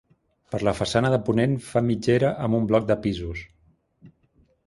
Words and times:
Per 0.53 0.59
la 0.67 0.71
façana 0.77 1.11
de 1.15 1.19
ponent 1.27 1.53
fa 1.65 1.83
mitgera 1.89 2.33
amb 2.47 2.59
un 2.61 2.65
bloc 2.71 2.87
de 2.93 2.97
pisos. 3.05 3.45